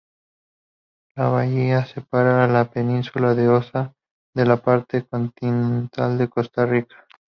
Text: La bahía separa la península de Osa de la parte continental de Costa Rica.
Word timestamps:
La 1.15 1.27
bahía 1.29 1.85
separa 1.85 2.47
la 2.47 2.71
península 2.71 3.35
de 3.35 3.47
Osa 3.49 3.93
de 4.33 4.45
la 4.47 4.57
parte 4.57 5.05
continental 5.05 6.17
de 6.17 6.27
Costa 6.27 6.65
Rica. 6.65 7.05